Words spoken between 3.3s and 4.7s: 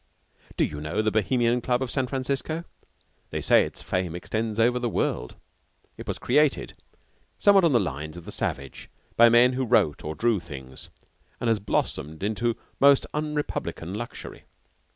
say its fame extends